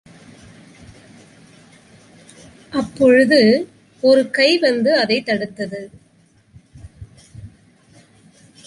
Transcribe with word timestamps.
அப்பொழுது, 2.69 3.67
ஒரு 4.01 4.29
கை 4.29 4.59
வந்து 4.59 4.97
அதைத் 4.99 5.29
தடுத்தது. 5.29 5.87